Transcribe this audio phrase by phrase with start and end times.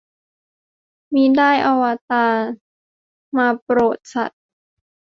[1.13, 2.39] มิได้ อวตาร
[3.37, 4.41] มาโปรดสัตว์